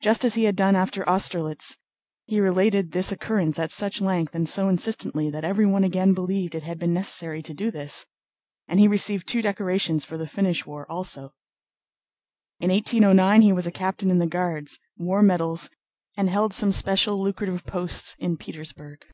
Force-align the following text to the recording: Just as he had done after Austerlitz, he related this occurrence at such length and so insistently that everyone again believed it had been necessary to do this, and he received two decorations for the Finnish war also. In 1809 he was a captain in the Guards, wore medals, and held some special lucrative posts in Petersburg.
Just 0.00 0.24
as 0.24 0.34
he 0.34 0.44
had 0.44 0.54
done 0.54 0.76
after 0.76 1.02
Austerlitz, 1.10 1.76
he 2.26 2.38
related 2.38 2.92
this 2.92 3.10
occurrence 3.10 3.58
at 3.58 3.72
such 3.72 4.00
length 4.00 4.32
and 4.32 4.48
so 4.48 4.68
insistently 4.68 5.28
that 5.28 5.42
everyone 5.42 5.82
again 5.82 6.14
believed 6.14 6.54
it 6.54 6.62
had 6.62 6.78
been 6.78 6.94
necessary 6.94 7.42
to 7.42 7.52
do 7.52 7.72
this, 7.72 8.06
and 8.68 8.78
he 8.78 8.86
received 8.86 9.26
two 9.26 9.42
decorations 9.42 10.04
for 10.04 10.16
the 10.16 10.24
Finnish 10.28 10.66
war 10.66 10.86
also. 10.88 11.34
In 12.60 12.70
1809 12.70 13.42
he 13.42 13.52
was 13.52 13.66
a 13.66 13.72
captain 13.72 14.08
in 14.08 14.20
the 14.20 14.28
Guards, 14.28 14.78
wore 14.98 15.20
medals, 15.20 15.68
and 16.16 16.30
held 16.30 16.52
some 16.54 16.70
special 16.70 17.20
lucrative 17.20 17.64
posts 17.66 18.14
in 18.20 18.36
Petersburg. 18.36 19.04